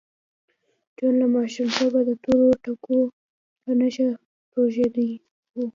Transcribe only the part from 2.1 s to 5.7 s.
تورو ټکو په نشه روږدی و